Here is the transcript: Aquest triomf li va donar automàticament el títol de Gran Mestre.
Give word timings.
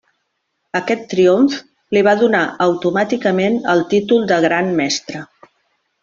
Aquest 0.79 1.01
triomf 1.11 1.57
li 1.97 2.03
va 2.07 2.15
donar 2.23 2.41
automàticament 2.67 3.59
el 3.77 3.83
títol 3.95 4.25
de 4.33 4.39
Gran 4.51 4.73
Mestre. 4.81 5.21